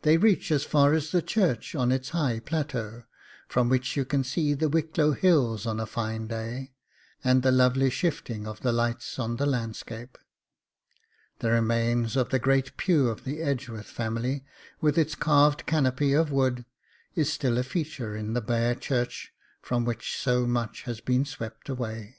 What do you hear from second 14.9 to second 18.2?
its carved canopy of wood, is still a feature